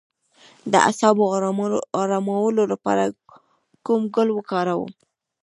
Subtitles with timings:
[0.71, 1.23] د اعصابو
[2.03, 3.03] ارامولو لپاره
[3.85, 4.91] کوم ګل وکاروم؟